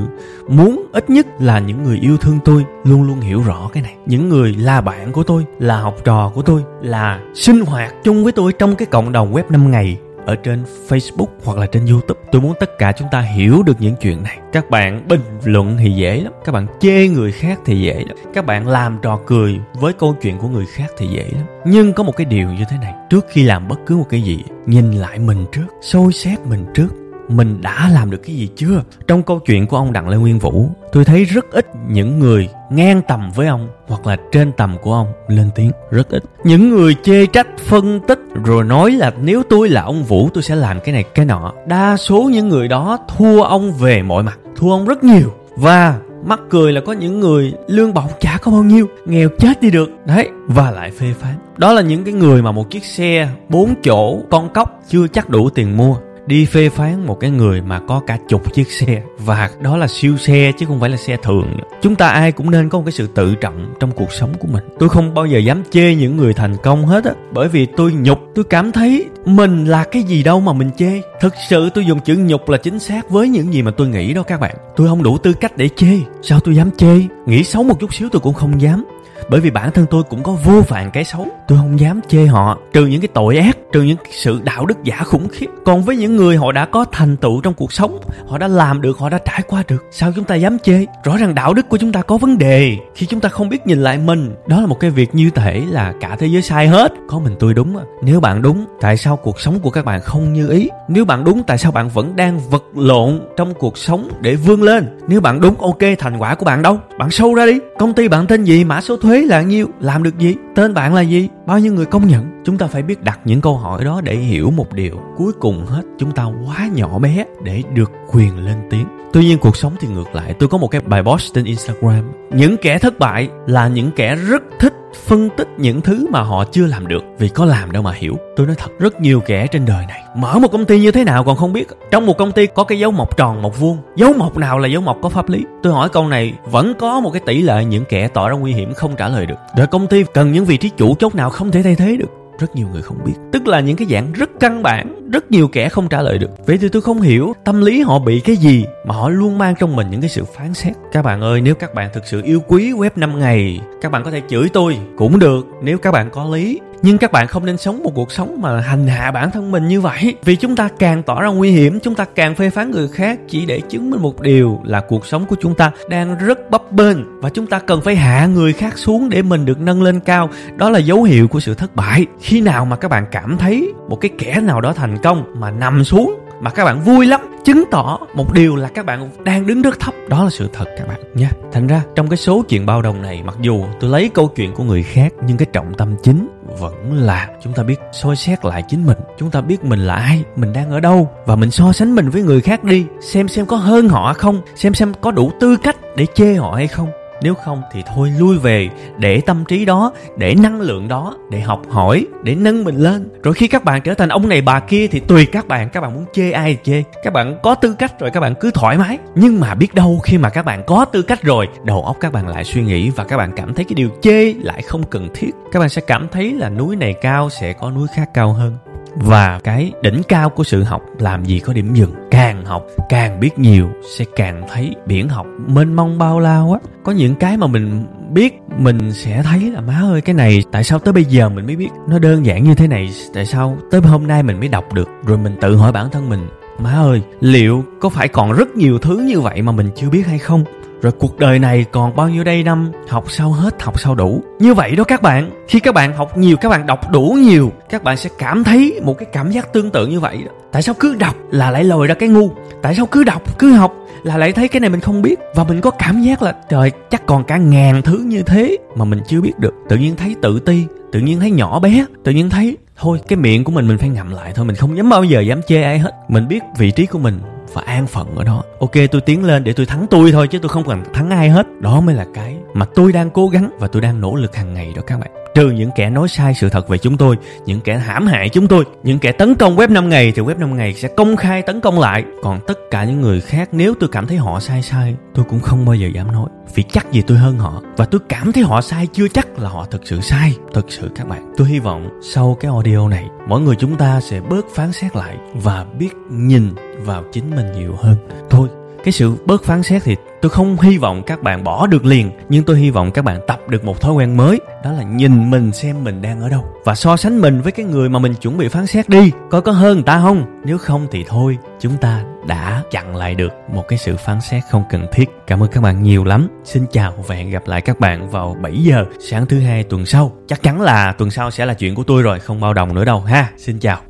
muốn 0.48 0.86
ít 0.92 1.10
nhất 1.10 1.26
là 1.40 1.58
những 1.58 1.84
người 1.84 1.98
yêu 2.02 2.16
thương 2.16 2.38
tôi 2.44 2.64
luôn 2.84 3.02
luôn 3.02 3.20
hiểu 3.20 3.42
rõ 3.42 3.70
cái 3.72 3.82
này. 3.82 3.94
Những 4.06 4.28
người 4.28 4.54
là 4.54 4.80
bạn 4.80 5.12
của 5.12 5.22
tôi, 5.22 5.44
là 5.58 5.80
học 5.80 5.96
trò 6.04 6.32
của 6.34 6.42
tôi, 6.42 6.64
là 6.82 7.20
sinh 7.34 7.60
hoạt 7.60 7.94
chung 8.04 8.24
với 8.24 8.32
tôi 8.32 8.52
trong 8.52 8.76
cái 8.76 8.86
cộng 8.86 9.12
đồng 9.12 9.32
web 9.32 9.42
5 9.48 9.70
ngày 9.70 9.98
ở 10.28 10.36
trên 10.36 10.64
Facebook 10.88 11.26
hoặc 11.44 11.58
là 11.58 11.66
trên 11.66 11.86
YouTube. 11.86 12.20
Tôi 12.32 12.42
muốn 12.42 12.54
tất 12.60 12.78
cả 12.78 12.92
chúng 12.92 13.08
ta 13.12 13.20
hiểu 13.20 13.62
được 13.62 13.80
những 13.80 13.94
chuyện 14.00 14.22
này. 14.22 14.38
Các 14.52 14.70
bạn 14.70 15.08
bình 15.08 15.20
luận 15.44 15.76
thì 15.78 15.90
dễ 15.90 16.20
lắm, 16.20 16.32
các 16.44 16.52
bạn 16.52 16.66
chê 16.80 17.08
người 17.08 17.32
khác 17.32 17.58
thì 17.64 17.80
dễ 17.80 17.94
lắm, 17.94 18.16
các 18.34 18.46
bạn 18.46 18.68
làm 18.68 18.98
trò 19.02 19.20
cười 19.26 19.60
với 19.74 19.92
câu 19.92 20.16
chuyện 20.22 20.38
của 20.38 20.48
người 20.48 20.66
khác 20.66 20.86
thì 20.98 21.06
dễ 21.06 21.30
lắm. 21.32 21.46
Nhưng 21.64 21.92
có 21.92 22.02
một 22.02 22.16
cái 22.16 22.24
điều 22.24 22.48
như 22.48 22.64
thế 22.70 22.76
này, 22.80 22.94
trước 23.10 23.26
khi 23.30 23.42
làm 23.42 23.68
bất 23.68 23.78
cứ 23.86 23.96
một 23.96 24.06
cái 24.08 24.22
gì, 24.22 24.44
nhìn 24.66 24.92
lại 24.92 25.18
mình 25.18 25.46
trước, 25.52 25.66
soi 25.80 26.12
xét 26.12 26.38
mình 26.40 26.66
trước 26.74 26.88
mình 27.28 27.60
đã 27.60 27.90
làm 27.94 28.10
được 28.10 28.20
cái 28.26 28.36
gì 28.36 28.48
chưa? 28.56 28.82
Trong 29.06 29.22
câu 29.22 29.38
chuyện 29.38 29.66
của 29.66 29.76
ông 29.76 29.92
đặng 29.92 30.08
lê 30.08 30.16
nguyên 30.16 30.38
vũ, 30.38 30.68
tôi 30.92 31.04
thấy 31.04 31.24
rất 31.24 31.46
ít 31.52 31.66
những 31.88 32.18
người 32.18 32.48
ngang 32.70 33.02
tầm 33.08 33.30
với 33.34 33.46
ông 33.46 33.68
hoặc 33.86 34.06
là 34.06 34.16
trên 34.32 34.52
tầm 34.52 34.76
của 34.82 34.94
ông 34.94 35.12
lên 35.28 35.50
tiếng. 35.54 35.70
Rất 35.90 36.08
ít. 36.08 36.24
Những 36.44 36.70
người 36.70 36.96
chê 37.02 37.26
trách, 37.26 37.46
phân 37.58 38.00
tích, 38.00 38.20
rồi 38.44 38.64
nói 38.64 38.90
là 38.90 39.12
nếu 39.22 39.42
tôi 39.50 39.68
là 39.68 39.82
ông 39.82 40.04
vũ, 40.04 40.28
tôi 40.34 40.42
sẽ 40.42 40.54
làm 40.54 40.80
cái 40.80 40.92
này, 40.92 41.04
cái 41.14 41.26
nọ. 41.26 41.52
Đa 41.66 41.96
số 41.96 42.22
những 42.22 42.48
người 42.48 42.68
đó 42.68 42.98
thua 43.16 43.42
ông 43.42 43.72
về 43.72 44.02
mọi 44.02 44.22
mặt, 44.22 44.38
thua 44.56 44.70
ông 44.70 44.86
rất 44.86 45.04
nhiều. 45.04 45.34
Và 45.56 45.98
mắc 46.24 46.40
cười 46.50 46.72
là 46.72 46.80
có 46.80 46.92
những 46.92 47.20
người 47.20 47.54
lương 47.66 47.94
bổng 47.94 48.08
chả 48.20 48.38
có 48.42 48.50
bao 48.50 48.62
nhiêu, 48.62 48.86
nghèo 49.06 49.28
chết 49.38 49.60
đi 49.60 49.70
được. 49.70 49.90
Đấy, 50.06 50.28
và 50.46 50.70
lại 50.70 50.90
phê 50.90 51.14
phán. 51.20 51.34
Đó 51.56 51.72
là 51.72 51.82
những 51.82 52.04
cái 52.04 52.14
người 52.14 52.42
mà 52.42 52.52
một 52.52 52.70
chiếc 52.70 52.84
xe 52.84 53.28
bốn 53.48 53.74
chỗ, 53.82 54.18
con 54.30 54.48
cóc 54.52 54.80
chưa 54.88 55.08
chắc 55.08 55.28
đủ 55.28 55.50
tiền 55.50 55.76
mua 55.76 55.96
đi 56.28 56.44
phê 56.44 56.68
phán 56.68 57.06
một 57.06 57.20
cái 57.20 57.30
người 57.30 57.62
mà 57.62 57.80
có 57.80 58.00
cả 58.06 58.18
chục 58.28 58.54
chiếc 58.54 58.72
xe. 58.72 59.02
Và 59.18 59.50
đó 59.60 59.76
là 59.76 59.86
siêu 59.88 60.16
xe 60.16 60.52
chứ 60.58 60.66
không 60.66 60.80
phải 60.80 60.90
là 60.90 60.96
xe 60.96 61.16
thường. 61.22 61.56
Chúng 61.82 61.94
ta 61.94 62.08
ai 62.08 62.32
cũng 62.32 62.50
nên 62.50 62.68
có 62.68 62.78
một 62.78 62.84
cái 62.84 62.92
sự 62.92 63.06
tự 63.06 63.34
trọng 63.34 63.74
trong 63.80 63.90
cuộc 63.92 64.12
sống 64.12 64.34
của 64.40 64.48
mình. 64.52 64.64
Tôi 64.78 64.88
không 64.88 65.14
bao 65.14 65.26
giờ 65.26 65.38
dám 65.38 65.62
chê 65.70 65.94
những 65.94 66.16
người 66.16 66.34
thành 66.34 66.56
công 66.62 66.86
hết 66.86 67.04
á, 67.04 67.12
bởi 67.32 67.48
vì 67.48 67.66
tôi 67.66 67.92
nhục, 67.92 68.18
tôi 68.34 68.44
cảm 68.44 68.72
thấy 68.72 69.06
mình 69.24 69.64
là 69.64 69.84
cái 69.84 70.02
gì 70.02 70.22
đâu 70.22 70.40
mà 70.40 70.52
mình 70.52 70.70
chê. 70.78 71.00
Thực 71.20 71.34
sự 71.48 71.70
tôi 71.74 71.84
dùng 71.86 72.00
chữ 72.00 72.16
nhục 72.16 72.48
là 72.48 72.58
chính 72.58 72.78
xác 72.78 73.10
với 73.10 73.28
những 73.28 73.52
gì 73.52 73.62
mà 73.62 73.70
tôi 73.70 73.88
nghĩ 73.88 74.14
đó 74.14 74.22
các 74.22 74.40
bạn. 74.40 74.56
Tôi 74.76 74.88
không 74.88 75.02
đủ 75.02 75.18
tư 75.18 75.32
cách 75.32 75.56
để 75.56 75.68
chê. 75.68 75.98
Sao 76.22 76.40
tôi 76.40 76.56
dám 76.56 76.70
chê? 76.76 77.00
Nghĩ 77.26 77.44
xấu 77.44 77.62
một 77.62 77.80
chút 77.80 77.94
xíu 77.94 78.08
tôi 78.08 78.20
cũng 78.20 78.34
không 78.34 78.60
dám 78.60 78.84
bởi 79.28 79.40
vì 79.40 79.50
bản 79.50 79.70
thân 79.70 79.86
tôi 79.90 80.02
cũng 80.02 80.22
có 80.22 80.32
vô 80.32 80.62
vàn 80.68 80.90
cái 80.90 81.04
xấu. 81.04 81.26
Tôi 81.48 81.58
không 81.58 81.80
dám 81.80 82.00
chê 82.08 82.26
họ. 82.26 82.58
Trừ 82.72 82.86
những 82.86 83.00
cái 83.00 83.08
tội 83.14 83.36
ác, 83.36 83.58
trừ 83.72 83.82
những 83.82 83.96
sự 84.10 84.40
đạo 84.44 84.66
đức 84.66 84.84
giả 84.84 85.02
khủng 85.04 85.28
khiếp. 85.28 85.46
Còn 85.64 85.82
với 85.82 85.96
những 85.96 86.16
người 86.16 86.36
họ 86.36 86.52
đã 86.52 86.64
có 86.64 86.84
thành 86.92 87.16
tựu 87.16 87.40
trong 87.40 87.54
cuộc 87.54 87.72
sống, 87.72 87.98
họ 88.26 88.38
đã 88.38 88.48
làm 88.48 88.80
được, 88.80 88.98
họ 88.98 89.08
đã 89.08 89.18
trải 89.18 89.42
qua 89.48 89.62
được, 89.68 89.84
sao 89.90 90.12
chúng 90.16 90.24
ta 90.24 90.34
dám 90.34 90.58
chê? 90.58 90.84
Rõ 91.04 91.16
ràng 91.16 91.34
đạo 91.34 91.54
đức 91.54 91.68
của 91.68 91.76
chúng 91.76 91.92
ta 91.92 92.02
có 92.02 92.18
vấn 92.18 92.38
đề. 92.38 92.76
Khi 92.94 93.06
chúng 93.06 93.20
ta 93.20 93.28
không 93.28 93.48
biết 93.48 93.66
nhìn 93.66 93.78
lại 93.78 93.98
mình, 93.98 94.34
đó 94.46 94.60
là 94.60 94.66
một 94.66 94.80
cái 94.80 94.90
việc 94.90 95.14
như 95.14 95.30
thể 95.30 95.62
là 95.70 95.94
cả 96.00 96.16
thế 96.18 96.26
giới 96.26 96.42
sai 96.42 96.68
hết. 96.68 96.92
Có 97.08 97.18
mình 97.18 97.36
tôi 97.38 97.54
đúng 97.54 97.76
à 97.76 97.84
nếu 98.02 98.20
bạn 98.20 98.42
đúng, 98.42 98.64
tại 98.80 98.96
sao 98.96 99.16
cuộc 99.16 99.40
sống 99.40 99.60
của 99.60 99.70
các 99.70 99.84
bạn 99.84 100.00
không 100.00 100.32
như 100.32 100.48
ý? 100.48 100.68
Nếu 100.88 101.04
bạn 101.04 101.24
đúng, 101.24 101.42
tại 101.42 101.58
sao 101.58 101.72
bạn 101.72 101.88
vẫn 101.88 102.16
đang 102.16 102.40
vật 102.50 102.64
lộn 102.74 103.20
trong 103.36 103.54
cuộc 103.54 103.78
sống 103.78 104.08
để 104.20 104.34
vươn 104.34 104.62
lên? 104.62 104.98
Nếu 105.08 105.20
bạn 105.20 105.40
đúng, 105.40 105.54
ok, 105.60 105.78
thành 105.98 106.16
quả 106.18 106.34
của 106.34 106.44
bạn 106.44 106.62
đâu? 106.62 106.78
Bạn 106.98 107.10
sâu 107.10 107.34
ra 107.34 107.46
đi. 107.46 107.58
Công 107.78 107.92
ty 107.92 108.08
bạn 108.08 108.26
tên 108.26 108.44
gì? 108.44 108.64
Mã 108.64 108.80
số 108.80 108.96
thuế? 108.96 109.17
Là 109.24 109.42
nhiêu? 109.42 109.68
Làm 109.80 110.02
được 110.02 110.18
gì? 110.18 110.36
Tên 110.54 110.74
bạn 110.74 110.94
là 110.94 111.00
gì? 111.00 111.28
Bao 111.46 111.58
nhiêu 111.58 111.72
người 111.72 111.86
công 111.86 112.08
nhận? 112.08 112.42
Chúng 112.44 112.58
ta 112.58 112.66
phải 112.66 112.82
biết 112.82 113.02
đặt 113.02 113.20
những 113.24 113.40
câu 113.40 113.56
hỏi 113.56 113.84
đó 113.84 114.00
để 114.04 114.16
hiểu 114.16 114.50
một 114.50 114.72
điều. 114.72 115.00
Cuối 115.16 115.32
cùng 115.40 115.66
hết, 115.66 115.82
chúng 115.98 116.12
ta 116.12 116.24
quá 116.24 116.68
nhỏ 116.74 116.98
bé 116.98 117.24
để 117.44 117.62
được 117.74 117.92
quyền 118.12 118.38
lên 118.38 118.56
tiếng. 118.70 118.86
Tuy 119.12 119.24
nhiên 119.24 119.38
cuộc 119.38 119.56
sống 119.56 119.72
thì 119.80 119.88
ngược 119.88 120.14
lại. 120.14 120.34
Tôi 120.38 120.48
có 120.48 120.58
một 120.58 120.68
cái 120.68 120.80
bài 120.80 121.02
post 121.02 121.34
trên 121.34 121.44
instagram. 121.44 122.12
Những 122.30 122.56
kẻ 122.62 122.78
thất 122.78 122.98
bại 122.98 123.28
là 123.46 123.68
những 123.68 123.90
kẻ 123.96 124.16
rất 124.16 124.42
thích 124.60 124.74
phân 124.94 125.28
tích 125.36 125.48
những 125.56 125.80
thứ 125.80 126.06
mà 126.10 126.20
họ 126.20 126.44
chưa 126.44 126.66
làm 126.66 126.86
được 126.86 127.04
vì 127.18 127.28
có 127.28 127.44
làm 127.44 127.72
đâu 127.72 127.82
mà 127.82 127.92
hiểu. 127.92 128.16
Tôi 128.36 128.46
nói 128.46 128.56
thật, 128.58 128.70
rất 128.78 129.00
nhiều 129.00 129.20
kẻ 129.20 129.46
trên 129.46 129.66
đời 129.66 129.86
này 129.88 130.02
mở 130.16 130.38
một 130.38 130.52
công 130.52 130.64
ty 130.64 130.80
như 130.80 130.92
thế 130.92 131.04
nào 131.04 131.24
còn 131.24 131.36
không 131.36 131.52
biết. 131.52 131.68
Trong 131.90 132.06
một 132.06 132.18
công 132.18 132.32
ty 132.32 132.46
có 132.46 132.64
cái 132.64 132.78
dấu 132.78 132.90
mộc 132.90 133.16
tròn, 133.16 133.42
mộc 133.42 133.60
vuông, 133.60 133.78
dấu 133.96 134.12
mộc 134.12 134.36
nào 134.36 134.58
là 134.58 134.68
dấu 134.68 134.82
mộc 134.82 134.98
có 135.02 135.08
pháp 135.08 135.28
lý? 135.28 135.44
Tôi 135.62 135.72
hỏi 135.72 135.88
câu 135.88 136.08
này, 136.08 136.34
vẫn 136.50 136.74
có 136.78 137.00
một 137.00 137.10
cái 137.10 137.22
tỷ 137.26 137.42
lệ 137.42 137.64
những 137.64 137.84
kẻ 137.88 138.08
tỏ 138.08 138.28
ra 138.28 138.34
nguy 138.34 138.52
hiểm 138.52 138.74
không 138.74 138.96
trả 138.96 139.08
lời 139.08 139.26
được. 139.26 139.38
Rồi 139.56 139.66
công 139.66 139.86
ty 139.86 140.04
cần 140.14 140.32
những 140.32 140.44
vị 140.44 140.56
trí 140.56 140.70
chủ 140.76 140.94
chốt 140.94 141.14
nào 141.14 141.30
không 141.30 141.50
thể 141.50 141.62
thay 141.62 141.74
thế 141.74 141.96
được? 141.96 142.10
Rất 142.38 142.56
nhiều 142.56 142.66
người 142.72 142.82
không 142.82 142.98
biết. 143.04 143.14
Tức 143.32 143.48
là 143.48 143.60
những 143.60 143.76
cái 143.76 143.88
dạng 143.90 144.12
rất 144.12 144.30
căn 144.40 144.62
bản 144.62 144.97
rất 145.12 145.30
nhiều 145.30 145.48
kẻ 145.48 145.68
không 145.68 145.88
trả 145.88 146.02
lời 146.02 146.18
được. 146.18 146.46
Vậy 146.46 146.58
thì 146.58 146.68
tôi 146.68 146.82
không 146.82 147.00
hiểu 147.00 147.32
tâm 147.44 147.60
lý 147.60 147.80
họ 147.80 147.98
bị 147.98 148.20
cái 148.20 148.36
gì 148.36 148.64
mà 148.84 148.94
họ 148.94 149.08
luôn 149.08 149.38
mang 149.38 149.54
trong 149.58 149.76
mình 149.76 149.90
những 149.90 150.00
cái 150.00 150.10
sự 150.10 150.24
phán 150.24 150.54
xét. 150.54 150.72
Các 150.92 151.04
bạn 151.04 151.20
ơi, 151.20 151.40
nếu 151.40 151.54
các 151.54 151.74
bạn 151.74 151.90
thực 151.92 152.06
sự 152.06 152.22
yêu 152.22 152.40
quý 152.48 152.72
web 152.72 152.90
5 152.96 153.18
ngày, 153.18 153.60
các 153.80 153.92
bạn 153.92 154.04
có 154.04 154.10
thể 154.10 154.22
chửi 154.28 154.48
tôi 154.52 154.78
cũng 154.96 155.18
được 155.18 155.46
nếu 155.62 155.78
các 155.78 155.92
bạn 155.92 156.10
có 156.10 156.24
lý. 156.24 156.60
Nhưng 156.82 156.98
các 156.98 157.12
bạn 157.12 157.26
không 157.26 157.46
nên 157.46 157.58
sống 157.58 157.82
một 157.82 157.92
cuộc 157.94 158.12
sống 158.12 158.40
mà 158.40 158.60
hành 158.60 158.86
hạ 158.86 159.10
bản 159.10 159.30
thân 159.30 159.50
mình 159.50 159.68
như 159.68 159.80
vậy. 159.80 160.14
Vì 160.24 160.36
chúng 160.36 160.56
ta 160.56 160.68
càng 160.78 161.02
tỏ 161.02 161.22
ra 161.22 161.28
nguy 161.28 161.50
hiểm, 161.50 161.80
chúng 161.80 161.94
ta 161.94 162.04
càng 162.14 162.34
phê 162.34 162.50
phán 162.50 162.70
người 162.70 162.88
khác 162.88 163.18
chỉ 163.28 163.46
để 163.46 163.60
chứng 163.60 163.90
minh 163.90 164.02
một 164.02 164.20
điều 164.20 164.60
là 164.64 164.80
cuộc 164.80 165.06
sống 165.06 165.26
của 165.26 165.36
chúng 165.40 165.54
ta 165.54 165.70
đang 165.88 166.18
rất 166.18 166.50
bấp 166.50 166.72
bênh 166.72 167.20
và 167.20 167.28
chúng 167.28 167.46
ta 167.46 167.58
cần 167.58 167.80
phải 167.80 167.96
hạ 167.96 168.26
người 168.26 168.52
khác 168.52 168.78
xuống 168.78 169.08
để 169.08 169.22
mình 169.22 169.44
được 169.44 169.60
nâng 169.60 169.82
lên 169.82 170.00
cao. 170.00 170.30
Đó 170.56 170.70
là 170.70 170.78
dấu 170.78 171.02
hiệu 171.02 171.28
của 171.28 171.40
sự 171.40 171.54
thất 171.54 171.76
bại. 171.76 172.06
Khi 172.20 172.40
nào 172.40 172.64
mà 172.64 172.76
các 172.76 172.88
bạn 172.88 173.06
cảm 173.10 173.38
thấy 173.38 173.72
một 173.88 173.96
cái 173.96 174.10
kẻ 174.18 174.40
nào 174.40 174.60
đó 174.60 174.72
thành 174.72 174.97
công 175.02 175.24
mà 175.34 175.50
nằm 175.50 175.84
xuống 175.84 176.18
mà 176.40 176.50
các 176.50 176.64
bạn 176.64 176.80
vui 176.80 177.06
lắm, 177.06 177.20
chứng 177.44 177.64
tỏ 177.70 177.98
một 178.14 178.32
điều 178.32 178.56
là 178.56 178.68
các 178.68 178.86
bạn 178.86 179.10
đang 179.24 179.46
đứng 179.46 179.62
rất 179.62 179.80
thấp. 179.80 179.94
Đó 180.08 180.24
là 180.24 180.30
sự 180.30 180.50
thật 180.52 180.64
các 180.78 180.88
bạn 180.88 181.00
nha 181.14 181.30
thành 181.52 181.66
ra, 181.66 181.82
trong 181.94 182.08
cái 182.08 182.16
số 182.16 182.44
chuyện 182.48 182.66
bao 182.66 182.82
đồng 182.82 183.02
này, 183.02 183.22
mặc 183.22 183.36
dù 183.40 183.64
tôi 183.80 183.90
lấy 183.90 184.10
câu 184.14 184.28
chuyện 184.28 184.54
của 184.54 184.64
người 184.64 184.82
khác, 184.82 185.12
nhưng 185.26 185.36
cái 185.36 185.46
trọng 185.52 185.74
tâm 185.74 185.94
chính 186.02 186.28
vẫn 186.58 186.92
là 186.92 187.28
chúng 187.42 187.52
ta 187.52 187.62
biết 187.62 187.80
soi 187.92 188.16
xét 188.16 188.44
lại 188.44 188.62
chính 188.68 188.86
mình. 188.86 188.98
Chúng 189.18 189.30
ta 189.30 189.40
biết 189.40 189.64
mình 189.64 189.80
là 189.80 189.94
ai, 189.94 190.24
mình 190.36 190.52
đang 190.52 190.70
ở 190.70 190.80
đâu, 190.80 191.10
và 191.26 191.36
mình 191.36 191.50
so 191.50 191.72
sánh 191.72 191.94
mình 191.94 192.08
với 192.08 192.22
người 192.22 192.40
khác 192.40 192.64
đi, 192.64 192.86
xem 193.00 193.28
xem 193.28 193.46
có 193.46 193.56
hơn 193.56 193.88
họ 193.88 194.12
không, 194.12 194.40
xem 194.54 194.74
xem 194.74 194.92
có 195.00 195.10
đủ 195.10 195.30
tư 195.40 195.56
cách 195.62 195.76
để 195.96 196.06
chê 196.14 196.34
họ 196.34 196.52
hay 196.56 196.66
không 196.66 196.88
nếu 197.22 197.34
không 197.34 197.62
thì 197.72 197.82
thôi 197.94 198.12
lui 198.18 198.38
về 198.38 198.68
để 198.98 199.20
tâm 199.20 199.44
trí 199.48 199.64
đó, 199.64 199.92
để 200.16 200.34
năng 200.34 200.60
lượng 200.60 200.88
đó, 200.88 201.14
để 201.30 201.40
học 201.40 201.62
hỏi, 201.70 202.06
để 202.22 202.34
nâng 202.34 202.64
mình 202.64 202.76
lên. 202.76 203.08
Rồi 203.22 203.34
khi 203.34 203.48
các 203.48 203.64
bạn 203.64 203.82
trở 203.82 203.94
thành 203.94 204.08
ông 204.08 204.28
này 204.28 204.40
bà 204.40 204.60
kia 204.60 204.86
thì 204.86 205.00
tùy 205.00 205.26
các 205.26 205.48
bạn. 205.48 205.68
Các 205.68 205.80
bạn 205.80 205.94
muốn 205.94 206.04
chê 206.12 206.30
ai 206.30 206.54
thì 206.54 206.60
chê. 206.64 206.82
Các 207.02 207.12
bạn 207.12 207.38
có 207.42 207.54
tư 207.54 207.74
cách 207.78 208.00
rồi, 208.00 208.10
các 208.10 208.20
bạn 208.20 208.34
cứ 208.40 208.50
thoải 208.50 208.78
mái. 208.78 208.98
Nhưng 209.14 209.40
mà 209.40 209.54
biết 209.54 209.74
đâu 209.74 210.00
khi 210.04 210.18
mà 210.18 210.30
các 210.30 210.44
bạn 210.44 210.62
có 210.66 210.84
tư 210.84 211.02
cách 211.02 211.22
rồi, 211.22 211.48
đầu 211.64 211.84
óc 211.84 211.96
các 212.00 212.12
bạn 212.12 212.28
lại 212.28 212.44
suy 212.44 212.62
nghĩ 212.62 212.90
và 212.90 213.04
các 213.04 213.16
bạn 213.16 213.32
cảm 213.36 213.54
thấy 213.54 213.64
cái 213.64 213.74
điều 213.74 213.90
chê 214.02 214.32
lại 214.32 214.62
không 214.62 214.82
cần 214.82 215.08
thiết. 215.14 215.30
Các 215.52 215.60
bạn 215.60 215.68
sẽ 215.68 215.82
cảm 215.86 216.08
thấy 216.08 216.32
là 216.32 216.48
núi 216.48 216.76
này 216.76 216.94
cao 217.00 217.30
sẽ 217.30 217.52
có 217.52 217.70
núi 217.70 217.86
khác 217.94 218.10
cao 218.14 218.32
hơn 218.32 218.56
và 219.00 219.40
cái 219.44 219.72
đỉnh 219.82 220.02
cao 220.08 220.30
của 220.30 220.44
sự 220.44 220.62
học 220.62 220.82
làm 220.98 221.24
gì 221.24 221.40
có 221.40 221.52
điểm 221.52 221.74
dừng? 221.74 221.94
Càng 222.10 222.44
học, 222.44 222.66
càng 222.88 223.20
biết 223.20 223.38
nhiều, 223.38 223.68
sẽ 223.98 224.04
càng 224.16 224.46
thấy 224.52 224.74
biển 224.86 225.08
học 225.08 225.26
mênh 225.46 225.74
mông 225.74 225.98
bao 225.98 226.20
la 226.20 226.40
quá. 226.40 226.58
Có 226.84 226.92
những 226.92 227.14
cái 227.14 227.36
mà 227.36 227.46
mình 227.46 227.84
biết, 228.10 228.34
mình 228.56 228.92
sẽ 228.92 229.22
thấy 229.22 229.40
là, 229.40 229.60
má 229.60 229.80
ơi, 229.82 230.00
cái 230.00 230.14
này 230.14 230.42
tại 230.52 230.64
sao 230.64 230.78
tới 230.78 230.92
bây 230.92 231.04
giờ 231.04 231.28
mình 231.28 231.46
mới 231.46 231.56
biết 231.56 231.68
nó 231.88 231.98
đơn 231.98 232.26
giản 232.26 232.44
như 232.44 232.54
thế 232.54 232.66
này? 232.66 232.90
Tại 233.14 233.26
sao 233.26 233.56
tới 233.70 233.80
hôm 233.80 234.06
nay 234.06 234.22
mình 234.22 234.38
mới 234.38 234.48
đọc 234.48 234.72
được? 234.72 234.88
Rồi 235.06 235.18
mình 235.18 235.36
tự 235.40 235.56
hỏi 235.56 235.72
bản 235.72 235.90
thân 235.90 236.08
mình 236.08 236.28
má 236.58 236.72
ơi, 236.72 237.02
liệu 237.20 237.64
có 237.80 237.88
phải 237.88 238.08
còn 238.08 238.32
rất 238.32 238.56
nhiều 238.56 238.78
thứ 238.78 238.96
như 238.96 239.20
vậy 239.20 239.42
mà 239.42 239.52
mình 239.52 239.70
chưa 239.76 239.88
biết 239.88 240.06
hay 240.06 240.18
không? 240.18 240.44
Rồi 240.82 240.92
cuộc 240.92 241.18
đời 241.18 241.38
này 241.38 241.64
còn 241.72 241.96
bao 241.96 242.08
nhiêu 242.08 242.24
đây 242.24 242.42
năm? 242.42 242.72
Học 242.88 243.04
sao 243.08 243.32
hết, 243.32 243.62
học 243.62 243.80
sao 243.80 243.94
đủ. 243.94 244.22
Như 244.38 244.54
vậy 244.54 244.76
đó 244.76 244.84
các 244.84 245.02
bạn. 245.02 245.30
Khi 245.48 245.60
các 245.60 245.74
bạn 245.74 245.92
học 245.96 246.18
nhiều, 246.18 246.36
các 246.36 246.48
bạn 246.48 246.66
đọc 246.66 246.90
đủ 246.90 247.16
nhiều, 247.20 247.52
các 247.70 247.82
bạn 247.82 247.96
sẽ 247.96 248.10
cảm 248.18 248.44
thấy 248.44 248.80
một 248.84 248.98
cái 248.98 249.08
cảm 249.12 249.30
giác 249.30 249.52
tương 249.52 249.70
tự 249.70 249.86
như 249.86 250.00
vậy 250.00 250.22
đó. 250.26 250.32
Tại 250.52 250.62
sao 250.62 250.74
cứ 250.78 250.94
đọc 250.94 251.14
là 251.30 251.50
lại 251.50 251.64
lồi 251.64 251.86
ra 251.86 251.94
cái 251.94 252.08
ngu? 252.08 252.30
Tại 252.62 252.74
sao 252.74 252.86
cứ 252.86 253.04
đọc, 253.04 253.38
cứ 253.38 253.52
học 253.52 253.74
là 254.02 254.18
lại 254.18 254.32
thấy 254.32 254.48
cái 254.48 254.60
này 254.60 254.70
mình 254.70 254.80
không 254.80 255.02
biết? 255.02 255.18
Và 255.34 255.44
mình 255.44 255.60
có 255.60 255.70
cảm 255.70 256.02
giác 256.02 256.22
là, 256.22 256.34
trời, 256.48 256.72
chắc 256.90 257.06
còn 257.06 257.24
cả 257.24 257.36
ngàn 257.36 257.82
thứ 257.82 257.98
như 257.98 258.22
thế 258.22 258.56
mà 258.76 258.84
mình 258.84 259.00
chưa 259.08 259.20
biết 259.20 259.38
được. 259.38 259.54
Tự 259.68 259.76
nhiên 259.76 259.96
thấy 259.96 260.16
tự 260.22 260.40
ti, 260.40 260.64
tự 260.92 261.00
nhiên 261.00 261.20
thấy 261.20 261.30
nhỏ 261.30 261.60
bé, 261.60 261.84
tự 262.04 262.12
nhiên 262.12 262.30
thấy 262.30 262.56
thôi, 262.78 263.00
cái 263.08 263.16
miệng 263.16 263.44
của 263.44 263.52
mình 263.52 263.68
mình 263.68 263.78
phải 263.78 263.88
ngậm 263.88 264.10
lại 264.10 264.32
thôi, 264.34 264.44
mình 264.44 264.56
không 264.56 264.76
dám 264.76 264.88
bao 264.88 265.04
giờ 265.04 265.20
dám 265.20 265.42
chê 265.42 265.62
ai 265.62 265.78
hết. 265.78 265.92
Mình 266.08 266.28
biết 266.28 266.42
vị 266.58 266.70
trí 266.70 266.86
của 266.86 266.98
mình 266.98 267.20
và 267.52 267.62
an 267.66 267.86
phận 267.86 268.16
ở 268.16 268.24
đó. 268.24 268.42
Ok, 268.60 268.72
tôi 268.90 269.00
tiến 269.00 269.24
lên 269.24 269.44
để 269.44 269.52
tôi 269.52 269.66
thắng 269.66 269.86
tôi 269.90 270.12
thôi, 270.12 270.28
chứ 270.28 270.38
tôi 270.38 270.48
không 270.48 270.64
cần 270.64 270.82
thắng 270.92 271.10
ai 271.10 271.28
hết. 271.28 271.46
Đó 271.60 271.80
mới 271.80 271.94
là 271.94 272.06
cái 272.14 272.36
mà 272.54 272.66
tôi 272.74 272.92
đang 272.92 273.10
cố 273.10 273.28
gắng 273.28 273.50
và 273.58 273.68
tôi 273.68 273.82
đang 273.82 274.00
nỗ 274.00 274.14
lực 274.14 274.36
hàng 274.36 274.54
ngày 274.54 274.72
đó 274.76 274.82
các 274.86 275.00
bạn 275.00 275.10
trừ 275.34 275.50
những 275.50 275.70
kẻ 275.76 275.90
nói 275.90 276.08
sai 276.08 276.34
sự 276.34 276.48
thật 276.48 276.68
về 276.68 276.78
chúng 276.78 276.96
tôi, 276.96 277.16
những 277.46 277.60
kẻ 277.60 277.78
hãm 277.78 278.06
hại 278.06 278.28
chúng 278.28 278.48
tôi, 278.48 278.64
những 278.82 278.98
kẻ 278.98 279.12
tấn 279.12 279.34
công 279.34 279.56
web 279.56 279.72
5 279.72 279.88
ngày 279.88 280.12
thì 280.16 280.22
web 280.22 280.38
5 280.38 280.56
ngày 280.56 280.74
sẽ 280.74 280.88
công 280.88 281.16
khai 281.16 281.42
tấn 281.42 281.60
công 281.60 281.78
lại. 281.80 282.04
Còn 282.22 282.40
tất 282.46 282.58
cả 282.70 282.84
những 282.84 283.00
người 283.00 283.20
khác, 283.20 283.48
nếu 283.52 283.74
tôi 283.80 283.88
cảm 283.92 284.06
thấy 284.06 284.16
họ 284.16 284.40
sai 284.40 284.62
sai, 284.62 284.96
tôi 285.14 285.24
cũng 285.28 285.40
không 285.40 285.64
bao 285.64 285.74
giờ 285.74 285.88
dám 285.94 286.12
nói. 286.12 286.28
Vì 286.54 286.62
chắc 286.62 286.92
gì 286.92 287.02
tôi 287.06 287.18
hơn 287.18 287.38
họ, 287.38 287.62
và 287.76 287.84
tôi 287.84 288.00
cảm 288.08 288.32
thấy 288.32 288.42
họ 288.42 288.60
sai 288.60 288.86
chưa 288.86 289.08
chắc 289.08 289.38
là 289.38 289.48
họ 289.48 289.66
thực 289.70 289.86
sự 289.86 290.00
sai. 290.00 290.34
Thực 290.54 290.66
sự 290.68 290.90
các 290.94 291.08
bạn, 291.08 291.32
tôi 291.36 291.48
hy 291.48 291.58
vọng 291.58 291.88
sau 292.02 292.36
cái 292.40 292.50
audio 292.50 292.88
này, 292.88 293.08
mỗi 293.28 293.40
người 293.40 293.56
chúng 293.58 293.76
ta 293.76 294.00
sẽ 294.00 294.20
bớt 294.20 294.46
phán 294.54 294.72
xét 294.72 294.96
lại 294.96 295.16
và 295.34 295.66
biết 295.78 295.90
nhìn 296.10 296.54
vào 296.84 297.04
chính 297.12 297.36
mình 297.36 297.52
nhiều 297.52 297.76
hơn. 297.78 297.96
Thôi 298.30 298.48
cái 298.84 298.92
sự 298.92 299.16
bớt 299.26 299.44
phán 299.44 299.62
xét 299.62 299.82
thì 299.84 299.96
tôi 300.22 300.30
không 300.30 300.60
hy 300.60 300.78
vọng 300.78 301.02
các 301.06 301.22
bạn 301.22 301.44
bỏ 301.44 301.66
được 301.66 301.84
liền, 301.84 302.10
nhưng 302.28 302.44
tôi 302.44 302.58
hy 302.58 302.70
vọng 302.70 302.90
các 302.90 303.04
bạn 303.04 303.20
tập 303.26 303.40
được 303.48 303.64
một 303.64 303.80
thói 303.80 303.92
quen 303.92 304.16
mới, 304.16 304.40
đó 304.64 304.72
là 304.72 304.82
nhìn 304.82 305.30
mình 305.30 305.52
xem 305.52 305.84
mình 305.84 306.02
đang 306.02 306.20
ở 306.20 306.28
đâu. 306.28 306.44
Và 306.64 306.74
so 306.74 306.96
sánh 306.96 307.20
mình 307.20 307.40
với 307.40 307.52
cái 307.52 307.66
người 307.66 307.88
mà 307.88 307.98
mình 307.98 308.14
chuẩn 308.14 308.38
bị 308.38 308.48
phán 308.48 308.66
xét 308.66 308.88
đi, 308.88 309.10
coi 309.30 309.42
có 309.42 309.52
hơn 309.52 309.74
người 309.74 309.84
ta 309.84 310.00
không? 310.00 310.24
Nếu 310.44 310.58
không 310.58 310.86
thì 310.90 311.04
thôi, 311.08 311.38
chúng 311.60 311.76
ta 311.76 312.04
đã 312.26 312.62
chặn 312.70 312.96
lại 312.96 313.14
được 313.14 313.32
một 313.52 313.68
cái 313.68 313.78
sự 313.78 313.96
phán 313.96 314.20
xét 314.20 314.42
không 314.50 314.64
cần 314.70 314.86
thiết. 314.92 315.10
Cảm 315.26 315.42
ơn 315.42 315.48
các 315.52 315.60
bạn 315.60 315.82
nhiều 315.82 316.04
lắm. 316.04 316.28
Xin 316.44 316.64
chào 316.72 316.92
và 317.06 317.14
hẹn 317.14 317.30
gặp 317.30 317.42
lại 317.46 317.60
các 317.60 317.80
bạn 317.80 318.10
vào 318.10 318.36
7 318.42 318.56
giờ 318.56 318.84
sáng 319.00 319.26
thứ 319.26 319.40
hai 319.40 319.62
tuần 319.62 319.86
sau. 319.86 320.12
Chắc 320.26 320.42
chắn 320.42 320.60
là 320.60 320.92
tuần 320.92 321.10
sau 321.10 321.30
sẽ 321.30 321.46
là 321.46 321.54
chuyện 321.54 321.74
của 321.74 321.82
tôi 321.82 322.02
rồi, 322.02 322.20
không 322.20 322.40
bao 322.40 322.54
đồng 322.54 322.74
nữa 322.74 322.84
đâu 322.84 323.00
ha. 323.00 323.30
Xin 323.36 323.58
chào. 323.58 323.80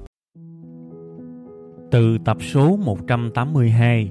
Từ 1.91 2.19
tập 2.25 2.37
số 2.53 2.77
182 2.77 4.11